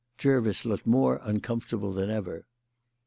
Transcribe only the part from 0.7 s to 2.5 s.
more uncomfortable than ever.